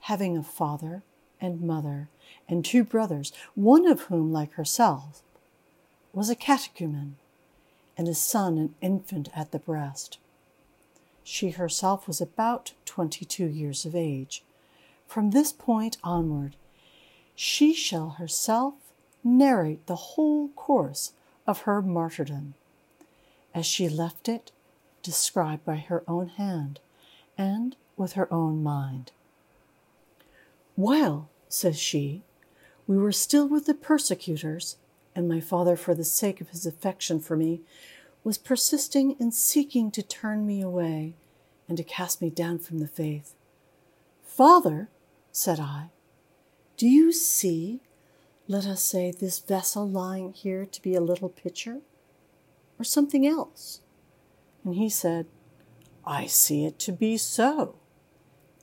having 0.00 0.36
a 0.36 0.42
father 0.42 1.02
and 1.40 1.60
mother 1.60 2.08
and 2.48 2.64
two 2.64 2.84
brothers, 2.84 3.32
one 3.54 3.86
of 3.86 4.02
whom, 4.02 4.32
like 4.32 4.52
herself, 4.52 5.22
was 6.12 6.30
a 6.30 6.36
catechumen, 6.36 7.16
and 7.96 8.08
a 8.08 8.14
son 8.14 8.58
an 8.58 8.74
infant 8.80 9.28
at 9.34 9.50
the 9.50 9.58
breast. 9.58 10.18
She 11.24 11.50
herself 11.50 12.06
was 12.06 12.20
about 12.20 12.72
twenty 12.84 13.24
two 13.24 13.46
years 13.46 13.84
of 13.84 13.94
age. 13.94 14.42
From 15.06 15.30
this 15.30 15.52
point 15.52 15.98
onward, 16.02 16.56
she 17.34 17.74
shall 17.74 18.10
herself 18.10 18.74
narrate 19.24 19.86
the 19.86 19.96
whole 19.96 20.48
course 20.48 21.12
of 21.46 21.60
her 21.60 21.82
martyrdom, 21.82 22.54
as 23.54 23.66
she 23.66 23.88
left 23.88 24.28
it 24.28 24.52
described 25.02 25.64
by 25.64 25.76
her 25.76 26.04
own 26.06 26.28
hand 26.28 26.80
and 27.36 27.76
with 27.96 28.12
her 28.12 28.32
own 28.32 28.62
mind. 28.62 29.12
While, 30.74 31.28
says 31.48 31.78
she, 31.78 32.22
we 32.86 32.96
were 32.96 33.12
still 33.12 33.46
with 33.46 33.66
the 33.66 33.74
persecutors, 33.74 34.76
and 35.14 35.28
my 35.28 35.40
father, 35.40 35.76
for 35.76 35.94
the 35.94 36.04
sake 36.04 36.40
of 36.40 36.48
his 36.48 36.66
affection 36.66 37.20
for 37.20 37.36
me, 37.36 37.60
was 38.24 38.38
persisting 38.38 39.16
in 39.18 39.32
seeking 39.32 39.90
to 39.90 40.02
turn 40.02 40.46
me 40.46 40.62
away 40.62 41.14
and 41.68 41.76
to 41.76 41.84
cast 41.84 42.22
me 42.22 42.30
down 42.30 42.58
from 42.58 42.78
the 42.78 42.88
faith. 42.88 43.34
Father, 44.24 44.88
said 45.30 45.60
I, 45.60 45.90
do 46.76 46.88
you 46.88 47.12
see, 47.12 47.80
let 48.52 48.66
us 48.66 48.82
say, 48.82 49.10
this 49.10 49.38
vessel 49.38 49.88
lying 49.88 50.32
here 50.32 50.66
to 50.66 50.82
be 50.82 50.94
a 50.94 51.00
little 51.00 51.28
pitcher 51.28 51.80
or 52.78 52.84
something 52.84 53.26
else? 53.26 53.80
And 54.64 54.74
he 54.74 54.88
said, 54.88 55.26
I 56.04 56.26
see 56.26 56.66
it 56.66 56.78
to 56.80 56.92
be 56.92 57.16
so. 57.16 57.76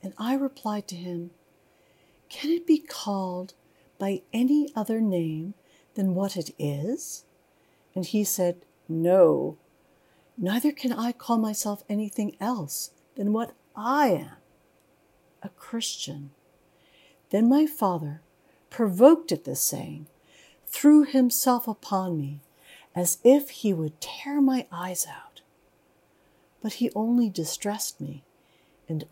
And 0.03 0.13
I 0.17 0.35
replied 0.35 0.87
to 0.89 0.95
him, 0.95 1.31
Can 2.29 2.51
it 2.51 2.67
be 2.67 2.77
called 2.77 3.53
by 3.97 4.21
any 4.31 4.69
other 4.75 5.01
name 5.01 5.55
than 5.95 6.15
what 6.15 6.37
it 6.37 6.51
is? 6.59 7.25
And 7.95 8.05
he 8.05 8.23
said, 8.23 8.65
No, 8.87 9.57
neither 10.37 10.71
can 10.71 10.93
I 10.93 11.11
call 11.11 11.37
myself 11.37 11.83
anything 11.89 12.37
else 12.39 12.91
than 13.15 13.33
what 13.33 13.53
I 13.75 14.09
am 14.09 14.31
a 15.41 15.49
Christian. 15.49 16.31
Then 17.29 17.47
my 17.47 17.65
father, 17.65 18.21
provoked 18.69 19.31
at 19.31 19.43
this 19.43 19.61
saying, 19.61 20.07
threw 20.67 21.03
himself 21.03 21.67
upon 21.67 22.17
me 22.17 22.41
as 22.95 23.17
if 23.23 23.49
he 23.49 23.73
would 23.73 24.01
tear 24.01 24.41
my 24.41 24.67
eyes 24.71 25.05
out. 25.07 25.41
But 26.61 26.73
he 26.73 26.91
only 26.95 27.29
distressed 27.29 28.01
me 28.01 28.23
and 28.87 29.05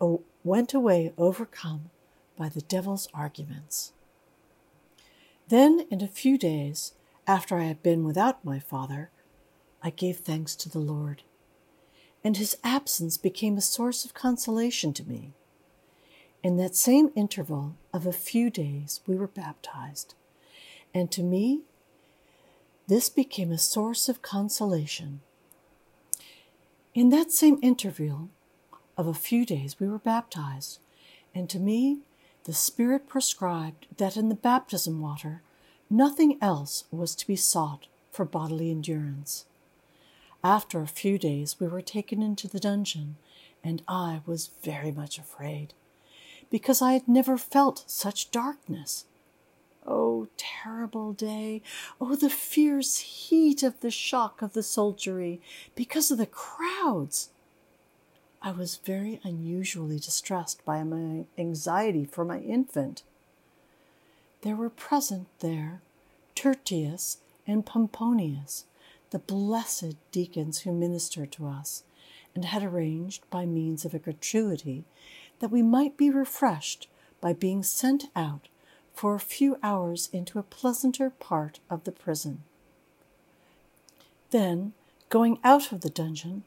went 0.44 0.74
away 0.74 1.12
overcome 1.16 1.90
by 2.36 2.48
the 2.48 2.60
devil's 2.60 3.08
arguments. 3.14 3.92
Then, 5.48 5.86
in 5.90 6.02
a 6.02 6.08
few 6.08 6.36
days, 6.36 6.92
after 7.26 7.56
I 7.56 7.64
had 7.64 7.82
been 7.82 8.04
without 8.04 8.44
my 8.44 8.58
father, 8.58 9.10
I 9.82 9.90
gave 9.90 10.18
thanks 10.18 10.54
to 10.56 10.68
the 10.68 10.78
Lord, 10.78 11.22
and 12.22 12.36
his 12.36 12.58
absence 12.62 13.16
became 13.16 13.56
a 13.56 13.62
source 13.62 14.04
of 14.04 14.12
consolation 14.12 14.92
to 14.94 15.04
me. 15.04 15.32
In 16.42 16.56
that 16.56 16.76
same 16.76 17.10
interval 17.16 17.74
of 17.92 18.06
a 18.06 18.12
few 18.12 18.48
days, 18.48 19.00
we 19.06 19.16
were 19.16 19.26
baptized, 19.26 20.14
and 20.94 21.10
to 21.10 21.22
me, 21.22 21.62
this 22.86 23.08
became 23.08 23.50
a 23.50 23.58
source 23.58 24.08
of 24.08 24.22
consolation. 24.22 25.20
In 26.94 27.10
that 27.10 27.32
same 27.32 27.58
interval 27.60 28.28
of 28.96 29.06
a 29.06 29.14
few 29.14 29.44
days, 29.44 29.80
we 29.80 29.88
were 29.88 29.98
baptized, 29.98 30.78
and 31.34 31.50
to 31.50 31.58
me, 31.58 31.98
the 32.44 32.54
Spirit 32.54 33.08
prescribed 33.08 33.86
that 33.96 34.16
in 34.16 34.28
the 34.28 34.34
baptism 34.34 35.00
water 35.00 35.42
nothing 35.90 36.38
else 36.40 36.84
was 36.90 37.14
to 37.16 37.26
be 37.26 37.36
sought 37.36 37.88
for 38.10 38.24
bodily 38.24 38.70
endurance. 38.70 39.44
After 40.42 40.80
a 40.80 40.86
few 40.86 41.18
days, 41.18 41.58
we 41.58 41.66
were 41.66 41.82
taken 41.82 42.22
into 42.22 42.46
the 42.46 42.60
dungeon, 42.60 43.16
and 43.62 43.82
I 43.88 44.22
was 44.24 44.50
very 44.62 44.92
much 44.92 45.18
afraid, 45.18 45.74
because 46.50 46.80
I 46.80 46.92
had 46.92 47.08
never 47.08 47.36
felt 47.36 47.84
such 47.86 48.30
darkness. 48.30 49.04
Oh, 49.86 50.28
terrible 50.36 51.12
day! 51.12 51.62
Oh, 52.00 52.14
the 52.14 52.30
fierce 52.30 52.98
heat 52.98 53.62
of 53.62 53.80
the 53.80 53.90
shock 53.90 54.42
of 54.42 54.52
the 54.52 54.62
soldiery 54.62 55.40
because 55.74 56.10
of 56.10 56.18
the 56.18 56.26
crowds! 56.26 57.30
I 58.40 58.52
was 58.52 58.76
very 58.76 59.20
unusually 59.24 59.98
distressed 59.98 60.64
by 60.64 60.84
my 60.84 61.24
anxiety 61.36 62.04
for 62.04 62.24
my 62.24 62.38
infant. 62.40 63.02
There 64.42 64.56
were 64.56 64.70
present 64.70 65.26
there 65.40 65.80
Tertius 66.34 67.18
and 67.46 67.66
Pomponius, 67.66 68.64
the 69.10 69.18
blessed 69.18 69.96
deacons 70.12 70.60
who 70.60 70.72
ministered 70.72 71.32
to 71.32 71.48
us, 71.48 71.82
and 72.34 72.44
had 72.44 72.62
arranged, 72.62 73.28
by 73.30 73.44
means 73.44 73.84
of 73.84 73.94
a 73.94 73.98
gratuity, 73.98 74.84
that 75.40 75.50
we 75.50 75.62
might 75.62 75.96
be 75.96 76.10
refreshed 76.10 76.88
by 77.20 77.32
being 77.32 77.62
sent 77.62 78.06
out 78.14 78.48
for 78.92 79.14
a 79.14 79.20
few 79.20 79.56
hours 79.62 80.08
into 80.12 80.38
a 80.38 80.42
pleasanter 80.42 81.10
part 81.10 81.60
of 81.70 81.84
the 81.84 81.92
prison. 81.92 82.42
Then, 84.30 84.72
going 85.08 85.38
out 85.44 85.72
of 85.72 85.80
the 85.80 85.90
dungeon, 85.90 86.44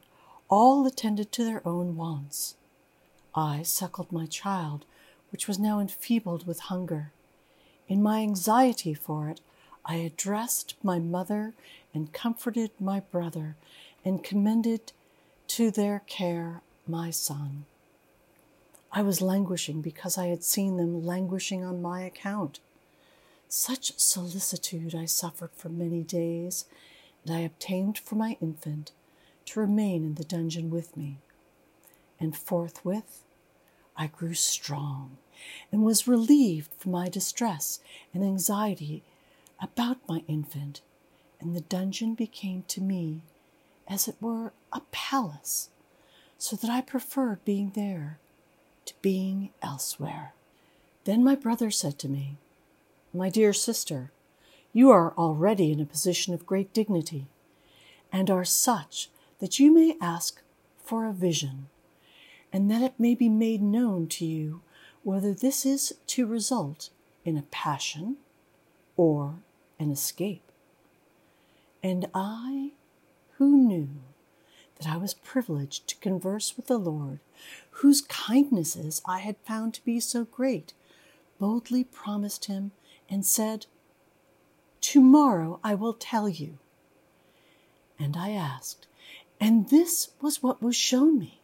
all 0.48 0.86
attended 0.86 1.32
to 1.32 1.44
their 1.44 1.66
own 1.66 1.96
wants. 1.96 2.56
I 3.34 3.62
suckled 3.62 4.12
my 4.12 4.26
child, 4.26 4.84
which 5.30 5.48
was 5.48 5.58
now 5.58 5.80
enfeebled 5.80 6.46
with 6.46 6.60
hunger. 6.60 7.12
In 7.88 8.02
my 8.02 8.20
anxiety 8.20 8.92
for 8.92 9.30
it, 9.30 9.40
I 9.84 9.96
addressed 9.96 10.74
my 10.82 10.98
mother 10.98 11.54
and 11.94 12.12
comforted 12.12 12.70
my 12.78 13.00
brother 13.00 13.56
and 14.04 14.22
commended 14.22 14.92
to 15.48 15.70
their 15.70 16.02
care 16.06 16.60
my 16.86 17.10
son. 17.10 17.64
I 18.94 19.00
was 19.00 19.22
languishing 19.22 19.80
because 19.80 20.18
I 20.18 20.26
had 20.26 20.44
seen 20.44 20.76
them 20.76 21.06
languishing 21.06 21.64
on 21.64 21.80
my 21.80 22.02
account. 22.02 22.60
Such 23.48 23.98
solicitude 23.98 24.94
I 24.94 25.06
suffered 25.06 25.52
for 25.56 25.70
many 25.70 26.02
days, 26.02 26.66
and 27.24 27.34
I 27.34 27.40
obtained 27.40 27.98
for 27.98 28.16
my 28.16 28.36
infant 28.42 28.92
to 29.46 29.60
remain 29.60 30.04
in 30.04 30.14
the 30.16 30.24
dungeon 30.24 30.68
with 30.68 30.94
me. 30.94 31.16
And 32.20 32.36
forthwith 32.36 33.22
I 33.96 34.08
grew 34.08 34.34
strong 34.34 35.16
and 35.70 35.82
was 35.82 36.06
relieved 36.06 36.74
from 36.74 36.92
my 36.92 37.08
distress 37.08 37.80
and 38.12 38.22
anxiety 38.22 39.02
about 39.58 40.06
my 40.06 40.22
infant, 40.28 40.82
and 41.40 41.56
the 41.56 41.62
dungeon 41.62 42.14
became 42.14 42.64
to 42.68 42.82
me, 42.82 43.22
as 43.88 44.06
it 44.06 44.16
were, 44.20 44.52
a 44.70 44.80
palace, 44.90 45.70
so 46.36 46.56
that 46.56 46.70
I 46.70 46.82
preferred 46.82 47.44
being 47.46 47.70
there 47.74 48.18
to 48.86 48.94
being 49.02 49.50
elsewhere. 49.62 50.34
Then 51.04 51.24
my 51.24 51.34
brother 51.34 51.70
said 51.70 51.98
to 52.00 52.08
me, 52.08 52.36
My 53.12 53.28
dear 53.28 53.52
sister, 53.52 54.12
you 54.72 54.90
are 54.90 55.12
already 55.16 55.72
in 55.72 55.80
a 55.80 55.86
position 55.86 56.32
of 56.32 56.46
great 56.46 56.72
dignity, 56.72 57.26
and 58.12 58.30
are 58.30 58.44
such 58.44 59.10
that 59.40 59.58
you 59.58 59.72
may 59.72 59.96
ask 60.00 60.40
for 60.82 61.06
a 61.06 61.12
vision, 61.12 61.68
and 62.52 62.70
that 62.70 62.82
it 62.82 62.94
may 62.98 63.14
be 63.14 63.28
made 63.28 63.62
known 63.62 64.06
to 64.08 64.24
you 64.24 64.62
whether 65.02 65.34
this 65.34 65.66
is 65.66 65.94
to 66.06 66.26
result 66.26 66.90
in 67.24 67.36
a 67.36 67.42
passion 67.42 68.16
or 68.96 69.36
an 69.78 69.90
escape. 69.90 70.50
And 71.82 72.06
I, 72.14 72.72
who 73.38 73.56
knew 73.56 73.88
that 74.82 74.92
I 74.92 74.96
was 74.96 75.14
privileged 75.14 75.86
to 75.88 75.96
converse 75.96 76.56
with 76.56 76.66
the 76.66 76.78
Lord, 76.78 77.20
whose 77.70 78.00
kindnesses 78.00 79.00
I 79.04 79.20
had 79.20 79.36
found 79.44 79.74
to 79.74 79.84
be 79.84 80.00
so 80.00 80.24
great, 80.24 80.72
boldly 81.38 81.84
promised 81.84 82.46
him 82.46 82.72
and 83.08 83.24
said, 83.24 83.66
Tomorrow 84.80 85.60
I 85.62 85.76
will 85.76 85.92
tell 85.92 86.28
you. 86.28 86.58
And 87.98 88.16
I 88.16 88.30
asked, 88.30 88.88
And 89.40 89.68
this 89.68 90.10
was 90.20 90.42
what 90.42 90.60
was 90.60 90.74
shown 90.74 91.18
me. 91.18 91.40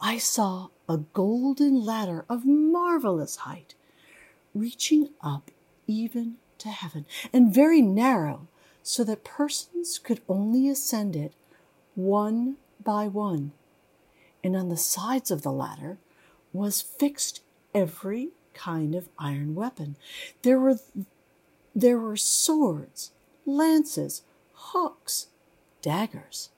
I 0.00 0.18
saw 0.18 0.68
a 0.86 0.98
golden 0.98 1.82
ladder 1.82 2.26
of 2.28 2.44
marvelous 2.44 3.36
height, 3.36 3.74
reaching 4.54 5.10
up 5.22 5.50
even 5.86 6.36
to 6.58 6.68
heaven, 6.68 7.06
and 7.32 7.54
very 7.54 7.80
narrow, 7.80 8.48
so 8.82 9.02
that 9.04 9.24
persons 9.24 9.98
could 9.98 10.20
only 10.28 10.68
ascend 10.68 11.16
it 11.16 11.32
one 11.94 12.56
by 12.82 13.06
one. 13.06 13.52
And 14.42 14.56
on 14.56 14.68
the 14.68 14.76
sides 14.76 15.30
of 15.30 15.42
the 15.42 15.52
ladder 15.52 15.98
was 16.52 16.80
fixed 16.80 17.40
every 17.74 18.30
kind 18.52 18.94
of 18.94 19.08
iron 19.18 19.54
weapon. 19.54 19.96
There 20.42 20.58
were 20.58 20.78
there 21.74 21.98
were 21.98 22.16
swords, 22.16 23.10
lances, 23.44 24.22
hooks, 24.52 25.26
daggers, 25.82 26.50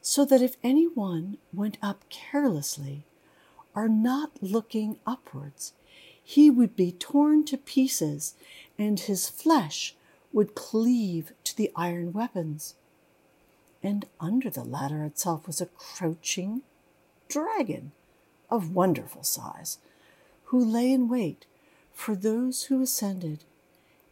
so 0.00 0.24
that 0.24 0.40
if 0.40 0.56
anyone 0.62 1.36
went 1.52 1.76
up 1.82 2.04
carelessly 2.08 3.04
or 3.74 3.88
not 3.88 4.30
looking 4.40 4.98
upwards, 5.06 5.74
he 6.22 6.50
would 6.50 6.74
be 6.74 6.92
torn 6.92 7.44
to 7.44 7.58
pieces 7.58 8.34
and 8.78 8.98
his 9.00 9.28
flesh 9.28 9.94
would 10.32 10.54
cleave 10.54 11.32
to 11.44 11.56
the 11.56 11.70
iron 11.76 12.12
weapons. 12.12 12.74
And 13.82 14.06
under 14.20 14.48
the 14.48 14.64
ladder 14.64 15.04
itself 15.04 15.46
was 15.46 15.60
a 15.60 15.66
crouching 15.66 16.62
dragon 17.28 17.92
of 18.50 18.74
wonderful 18.74 19.24
size, 19.24 19.78
who 20.44 20.64
lay 20.64 20.92
in 20.92 21.08
wait 21.08 21.46
for 21.92 22.14
those 22.14 22.64
who 22.64 22.82
ascended 22.82 23.44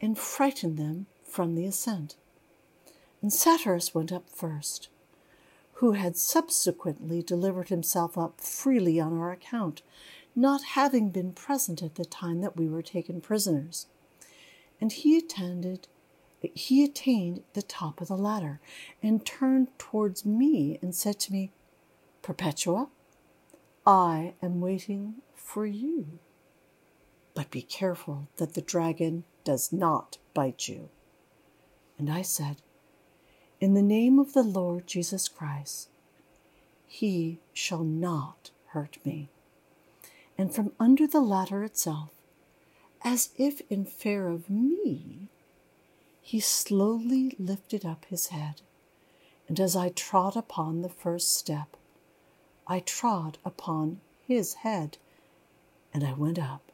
and 0.01 0.19
frightened 0.19 0.77
them 0.77 1.07
from 1.25 1.55
the 1.55 1.67
ascent. 1.67 2.17
And 3.23 3.33
Satyrus 3.33 3.95
went 3.95 4.13
up 4.13 4.29
first, 4.31 4.89
who 5.75 5.93
had 5.93 6.17
subsequently 6.17 7.23
delivered 7.23 7.69
himself 7.69 8.17
up 8.17 8.41
freely 8.41 8.99
on 8.99 9.19
our 9.19 9.31
account, 9.31 9.83
not 10.35 10.63
having 10.63 11.11
been 11.11 11.33
present 11.33 11.83
at 11.83 11.97
the 11.97 12.05
time 12.05 12.41
that 12.41 12.57
we 12.57 12.69
were 12.69 12.83
taken 12.83 13.21
prisoners. 13.21 13.87
And 14.81 14.93
he 14.93 15.19
attended 15.19 15.87
he 16.43 16.85
attained 16.85 17.43
the 17.53 17.63
top 17.63 18.01
of 18.01 18.09
the 18.09 18.17
ladder 18.17 18.61
and 19.03 19.25
turned 19.25 19.69
towards 19.79 20.25
me 20.25 20.79
and 20.81 20.95
said 20.95 21.21
to 21.21 21.33
me, 21.33 21.53
Perpetua, 22.23 22.89
I 23.87 24.35
am 24.43 24.61
waiting 24.61 25.17
for 25.35 25.67
you. 25.67 26.19
But 27.35 27.51
be 27.51 27.63
careful 27.63 28.29
that 28.37 28.55
the 28.55 28.63
dragon 28.63 29.25
does 29.45 29.73
not 29.73 30.19
bite 30.35 30.69
you. 30.69 30.89
And 31.99 32.11
I 32.11 32.23
said, 32.23 32.57
In 33.61 33.75
the 33.75 33.83
name 33.83 34.19
of 34.19 34.33
the 34.33 34.43
Lord 34.43 34.87
Jesus 34.87 35.29
Christ, 35.29 35.89
he 36.87 37.39
shall 37.53 37.85
not 37.85 38.51
hurt 38.69 38.99
me. 39.05 39.29
And 40.37 40.55
from 40.55 40.73
under 40.81 41.07
the 41.07 41.21
ladder 41.21 41.63
itself, 41.63 42.11
as 43.03 43.31
if 43.37 43.63
in 43.71 43.85
fear 43.85 44.29
of 44.29 44.49
me, 44.51 45.29
he 46.31 46.39
slowly 46.39 47.35
lifted 47.41 47.85
up 47.85 48.05
his 48.05 48.29
head. 48.29 48.63
And 49.49 49.59
as 49.59 49.75
I 49.75 49.89
trod 49.89 50.37
upon 50.37 50.81
the 50.81 50.89
first 50.89 51.35
step, 51.35 51.77
I 52.69 52.79
trod 52.79 53.39
upon 53.45 54.01
his 54.29 54.55
head, 54.55 54.99
and 55.93 56.05
I 56.05 56.13
went 56.13 56.39
up 56.39 56.71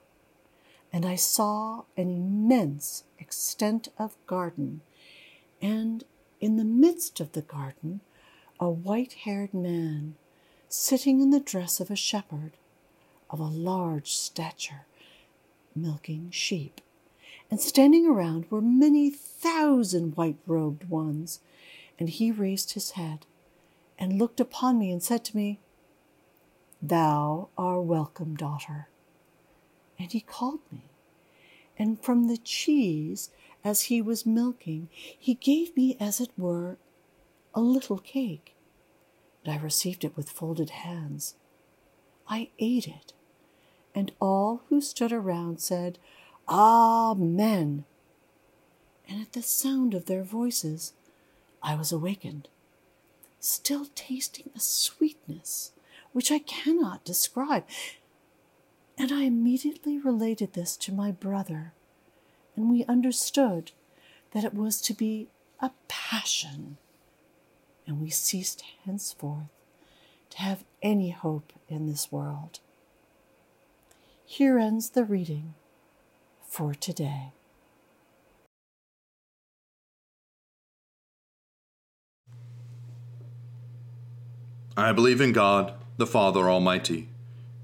and 0.92 1.06
I 1.06 1.16
saw 1.16 1.84
an 1.96 2.10
immense 2.10 3.04
extent 3.18 3.88
of 3.98 4.14
garden, 4.26 4.82
and 5.62 6.04
in 6.38 6.56
the 6.58 6.64
midst 6.64 7.18
of 7.18 7.32
the 7.32 7.40
garden, 7.40 8.02
a 8.60 8.68
white 8.68 9.14
haired 9.24 9.54
man 9.54 10.16
sitting 10.68 11.22
in 11.22 11.30
the 11.30 11.40
dress 11.40 11.80
of 11.80 11.90
a 11.90 11.96
shepherd 11.96 12.58
of 13.30 13.40
a 13.40 13.44
large 13.44 14.12
stature, 14.12 14.84
milking 15.74 16.30
sheep. 16.30 16.82
And 17.50 17.60
standing 17.60 18.06
around 18.06 18.50
were 18.50 18.60
many 18.60 19.10
thousand 19.10 20.16
white 20.16 20.38
robed 20.46 20.88
ones. 20.88 21.40
And 21.98 22.08
he 22.08 22.30
raised 22.30 22.72
his 22.72 22.92
head 22.92 23.26
and 23.98 24.18
looked 24.18 24.40
upon 24.40 24.78
me 24.78 24.90
and 24.90 25.02
said 25.02 25.24
to 25.26 25.36
me, 25.36 25.60
Thou 26.82 27.48
art 27.56 27.84
welcome, 27.84 28.36
daughter. 28.36 28.88
And 29.98 30.12
he 30.12 30.20
called 30.20 30.60
me. 30.70 30.90
And 31.78 32.00
from 32.02 32.28
the 32.28 32.36
cheese, 32.36 33.30
as 33.64 33.82
he 33.82 34.02
was 34.02 34.26
milking, 34.26 34.88
he 35.18 35.34
gave 35.34 35.76
me, 35.76 35.96
as 35.98 36.20
it 36.20 36.30
were, 36.36 36.76
a 37.54 37.60
little 37.60 37.98
cake. 37.98 38.54
And 39.44 39.54
I 39.54 39.58
received 39.58 40.04
it 40.04 40.16
with 40.16 40.30
folded 40.30 40.70
hands. 40.70 41.34
I 42.28 42.50
ate 42.58 42.88
it, 42.88 43.12
and 43.94 44.12
all 44.20 44.62
who 44.68 44.80
stood 44.80 45.12
around 45.12 45.60
said, 45.60 45.98
Amen. 46.48 47.84
And 49.08 49.20
at 49.20 49.32
the 49.32 49.42
sound 49.42 49.94
of 49.94 50.06
their 50.06 50.22
voices, 50.22 50.92
I 51.62 51.74
was 51.74 51.92
awakened, 51.92 52.48
still 53.40 53.86
tasting 53.94 54.50
a 54.54 54.60
sweetness 54.60 55.72
which 56.12 56.30
I 56.30 56.38
cannot 56.38 57.04
describe. 57.04 57.64
And 58.96 59.12
I 59.12 59.22
immediately 59.22 59.98
related 59.98 60.52
this 60.54 60.76
to 60.78 60.92
my 60.92 61.10
brother, 61.10 61.72
and 62.54 62.70
we 62.70 62.84
understood 62.86 63.72
that 64.32 64.44
it 64.44 64.54
was 64.54 64.80
to 64.82 64.94
be 64.94 65.28
a 65.60 65.70
passion, 65.88 66.78
and 67.86 68.00
we 68.00 68.08
ceased 68.08 68.62
henceforth 68.84 69.50
to 70.30 70.38
have 70.38 70.64
any 70.82 71.10
hope 71.10 71.52
in 71.68 71.86
this 71.86 72.10
world. 72.10 72.60
Here 74.24 74.58
ends 74.58 74.90
the 74.90 75.04
reading 75.04 75.54
for 76.56 76.74
today. 76.74 77.34
I 84.74 84.92
believe 84.92 85.20
in 85.20 85.32
God, 85.32 85.74
the 85.98 86.06
Father 86.06 86.48
Almighty, 86.48 87.10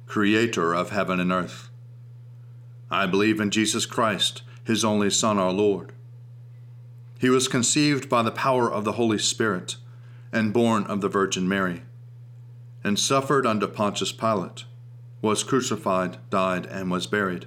creator 0.06 0.74
of 0.74 0.90
heaven 0.90 1.20
and 1.20 1.32
earth. 1.32 1.70
I 2.90 3.06
believe 3.06 3.40
in 3.40 3.50
Jesus 3.50 3.86
Christ, 3.86 4.42
his 4.62 4.84
only 4.84 5.08
Son, 5.08 5.38
our 5.38 5.52
Lord. 5.52 5.94
He 7.18 7.30
was 7.30 7.48
conceived 7.48 8.10
by 8.10 8.22
the 8.22 8.30
power 8.30 8.70
of 8.70 8.84
the 8.84 8.92
Holy 8.92 9.18
Spirit 9.18 9.76
and 10.32 10.52
born 10.52 10.84
of 10.84 11.00
the 11.00 11.08
Virgin 11.08 11.48
Mary, 11.48 11.80
and 12.84 12.98
suffered 12.98 13.46
under 13.46 13.66
Pontius 13.66 14.12
Pilate, 14.12 14.64
was 15.22 15.42
crucified, 15.42 16.18
died, 16.28 16.66
and 16.66 16.90
was 16.90 17.06
buried. 17.06 17.46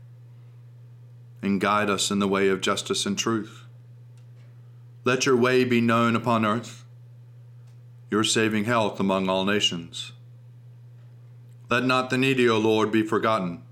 and 1.41 1.61
guide 1.61 1.89
us 1.89 2.11
in 2.11 2.19
the 2.19 2.27
way 2.27 2.49
of 2.49 2.61
justice 2.61 3.05
and 3.05 3.17
truth. 3.17 3.65
Let 5.03 5.25
your 5.25 5.35
way 5.35 5.63
be 5.63 5.81
known 5.81 6.15
upon 6.15 6.45
earth, 6.45 6.85
your 8.11 8.23
saving 8.23 8.65
health 8.65 8.99
among 8.99 9.29
all 9.29 9.45
nations. 9.45 10.11
Let 11.69 11.85
not 11.85 12.09
the 12.09 12.17
needy, 12.17 12.47
O 12.47 12.57
Lord, 12.57 12.91
be 12.91 13.01
forgotten, 13.01 13.63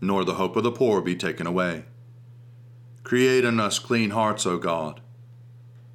nor 0.00 0.24
the 0.24 0.34
hope 0.34 0.56
of 0.56 0.64
the 0.64 0.72
poor 0.72 1.00
be 1.00 1.14
taken 1.16 1.46
away. 1.46 1.84
Create 3.02 3.44
in 3.44 3.58
us 3.58 3.78
clean 3.78 4.10
hearts, 4.10 4.44
O 4.44 4.58
God, 4.58 5.00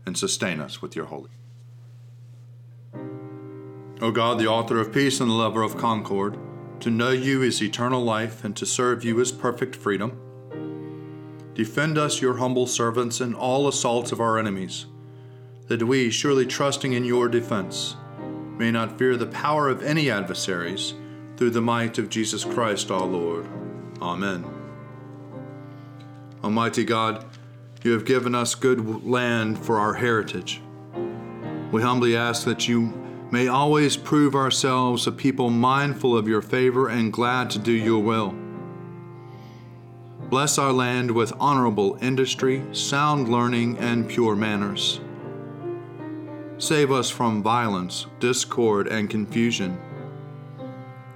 and 0.05 0.17
sustain 0.17 0.59
us 0.59 0.81
with 0.81 0.95
your 0.95 1.05
holy. 1.05 1.29
O 4.01 4.11
God, 4.11 4.39
the 4.39 4.47
author 4.47 4.79
of 4.79 4.91
peace 4.91 5.19
and 5.19 5.29
the 5.29 5.35
lover 5.35 5.61
of 5.61 5.77
concord, 5.77 6.37
to 6.79 6.89
know 6.89 7.11
you 7.11 7.41
is 7.41 7.61
eternal 7.61 8.03
life, 8.03 8.43
and 8.43 8.55
to 8.57 8.65
serve 8.65 9.03
you 9.03 9.19
is 9.19 9.31
perfect 9.31 9.75
freedom. 9.75 10.19
Defend 11.55 11.97
us, 11.97 12.21
your 12.21 12.37
humble 12.37 12.67
servants, 12.67 13.21
in 13.21 13.33
all 13.33 13.67
assaults 13.67 14.11
of 14.11 14.19
our 14.19 14.37
enemies, 14.37 14.85
that 15.67 15.81
we, 15.81 16.11
surely 16.11 16.45
trusting 16.45 16.93
in 16.93 17.05
your 17.05 17.29
defense, 17.29 17.95
may 18.57 18.71
not 18.71 18.99
fear 18.99 19.15
the 19.15 19.25
power 19.25 19.69
of 19.69 19.81
any 19.81 20.11
adversaries, 20.11 20.93
through 21.37 21.49
the 21.49 21.61
might 21.61 21.97
of 21.97 22.09
Jesus 22.09 22.43
Christ 22.43 22.91
our 22.91 23.05
Lord. 23.05 23.47
Amen. 24.01 24.45
Almighty 26.43 26.83
God, 26.83 27.25
you 27.83 27.91
have 27.91 28.05
given 28.05 28.35
us 28.35 28.55
good 28.55 29.05
land 29.05 29.57
for 29.57 29.79
our 29.79 29.93
heritage. 29.93 30.61
We 31.71 31.81
humbly 31.81 32.15
ask 32.15 32.45
that 32.45 32.67
you 32.67 33.27
may 33.31 33.47
always 33.47 33.97
prove 33.97 34.35
ourselves 34.35 35.07
a 35.07 35.11
people 35.11 35.49
mindful 35.49 36.17
of 36.17 36.27
your 36.27 36.41
favor 36.41 36.89
and 36.89 37.11
glad 37.11 37.49
to 37.51 37.59
do 37.59 37.71
your 37.71 38.01
will. 38.01 38.35
Bless 40.29 40.57
our 40.57 40.73
land 40.73 41.11
with 41.11 41.31
honorable 41.39 41.99
industry, 42.01 42.65
sound 42.71 43.29
learning, 43.29 43.77
and 43.77 44.09
pure 44.09 44.35
manners. 44.35 44.99
Save 46.57 46.91
us 46.91 47.11
from 47.11 47.43
violence, 47.43 48.07
discord, 48.19 48.87
and 48.87 49.07
confusion, 49.07 49.79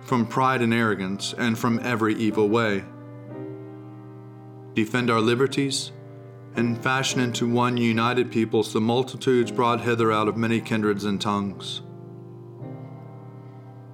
from 0.02 0.28
pride 0.28 0.62
and 0.62 0.74
arrogance, 0.74 1.34
and 1.38 1.58
from 1.58 1.80
every 1.82 2.13
evil 2.15 2.50
way. 2.50 2.84
Defend 4.76 5.10
our 5.10 5.22
liberties, 5.22 5.91
and 6.56 6.82
fashion 6.82 7.19
into 7.19 7.50
one 7.50 7.78
united 7.78 8.32
peoples 8.32 8.74
the 8.74 8.82
multitudes 8.82 9.52
brought 9.52 9.82
hither 9.82 10.12
out 10.12 10.28
of 10.28 10.38
many 10.38 10.62
kindreds 10.62 11.04
and 11.04 11.19
tongues 11.19 11.82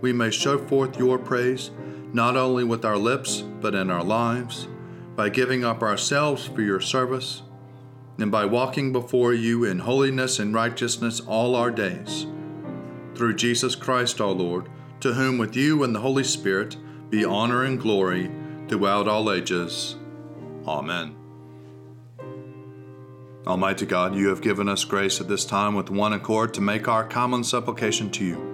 we 0.00 0.12
may 0.12 0.30
show 0.30 0.58
forth 0.58 0.98
your 0.98 1.18
praise, 1.18 1.70
not 2.12 2.36
only 2.36 2.64
with 2.64 2.84
our 2.84 2.96
lips, 2.96 3.42
but 3.60 3.74
in 3.74 3.90
our 3.90 4.04
lives, 4.04 4.68
by 5.16 5.28
giving 5.28 5.64
up 5.64 5.82
ourselves 5.82 6.46
for 6.46 6.62
your 6.62 6.80
service, 6.80 7.42
and 8.18 8.30
by 8.30 8.44
walking 8.44 8.92
before 8.92 9.32
you 9.32 9.64
in 9.64 9.80
holiness 9.80 10.38
and 10.38 10.54
righteousness 10.54 11.20
all 11.20 11.56
our 11.56 11.70
days. 11.70 12.26
Through 13.14 13.34
Jesus 13.34 13.74
Christ 13.74 14.20
our 14.20 14.30
Lord, 14.30 14.68
to 15.00 15.14
whom 15.14 15.38
with 15.38 15.56
you 15.56 15.82
and 15.82 15.94
the 15.94 16.00
Holy 16.00 16.24
Spirit 16.24 16.76
be 17.10 17.24
honor 17.24 17.64
and 17.64 17.80
glory 17.80 18.30
throughout 18.68 19.08
all 19.08 19.30
ages. 19.30 19.96
Amen. 20.66 21.16
Almighty 23.46 23.84
God, 23.84 24.14
you 24.14 24.28
have 24.28 24.40
given 24.40 24.68
us 24.68 24.84
grace 24.84 25.20
at 25.20 25.28
this 25.28 25.44
time 25.44 25.74
with 25.74 25.90
one 25.90 26.14
accord 26.14 26.54
to 26.54 26.62
make 26.62 26.88
our 26.88 27.04
common 27.04 27.44
supplication 27.44 28.10
to 28.12 28.24
you. 28.24 28.53